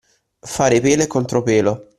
Fare 0.43 0.79
pelo 0.81 1.03
e 1.03 1.05
contropelo. 1.05 1.89